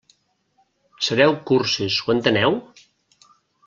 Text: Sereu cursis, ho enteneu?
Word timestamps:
Sereu 1.09 1.35
cursis, 1.51 2.01
ho 2.07 2.17
enteneu? 2.19 2.61